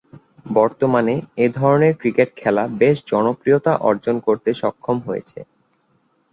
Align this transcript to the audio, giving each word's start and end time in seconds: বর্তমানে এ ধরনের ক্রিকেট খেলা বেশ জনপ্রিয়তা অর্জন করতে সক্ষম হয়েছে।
বর্তমানে 0.53 1.15
এ 1.37 1.57
ধরনের 1.57 1.93
ক্রিকেট 2.01 2.29
খেলা 2.37 2.63
বেশ 2.81 2.97
জনপ্রিয়তা 3.11 3.73
অর্জন 3.89 4.15
করতে 4.27 4.49
সক্ষম 4.61 4.97
হয়েছে। 5.07 5.39